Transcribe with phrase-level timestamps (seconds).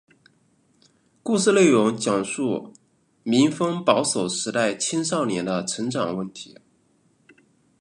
[1.21, 2.73] 故事内容讲述
[3.21, 6.57] 民风保守时代青少年的成长问题。